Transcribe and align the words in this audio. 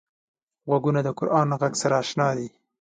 غوږونه 0.67 0.99
د 1.03 1.09
قران 1.19 1.49
غږ 1.61 1.73
سره 1.81 1.95
اشنا 2.03 2.29
دي 2.37 2.47